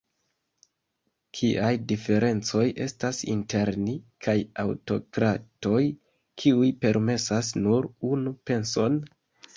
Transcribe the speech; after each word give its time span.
Kiaj 1.39 1.69
diferencoj 1.91 2.63
estas 2.85 3.19
inter 3.35 3.71
ni 3.83 3.95
kaj 4.27 4.37
aŭtokratoj, 4.65 5.83
kiuj 6.45 6.71
permesas 6.87 7.57
nur 7.67 7.93
unu 8.15 8.35
penson? 8.53 8.99